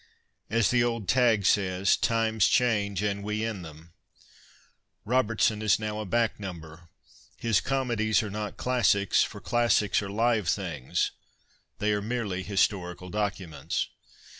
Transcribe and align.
As 0.49 0.71
the 0.71 0.83
old 0.83 1.07
tag 1.07 1.45
says, 1.45 1.95
times 1.95 2.47
change 2.47 3.03
and 3.03 3.23
we 3.23 3.43
in 3.45 3.61
them. 3.61 3.93
Robertson 5.05 5.61
is 5.61 5.77
now 5.77 5.99
a" 5.99 6.05
back 6.07 6.39
number." 6.39 6.89
His 7.37 7.61
comedies 7.61 8.23
are 8.23 8.31
not 8.31 8.57
classics, 8.57 9.21
for 9.21 9.39
classics 9.39 10.01
are 10.01 10.09
live 10.09 10.49
things; 10.49 11.11
they 11.77 11.93
are 11.93 12.01
merely 12.01 12.41
historical 12.41 13.09
documents. 13.11 13.89